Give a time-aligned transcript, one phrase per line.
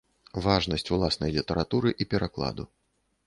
[0.45, 2.63] Важнасць уласнай літаратуры і перакладу.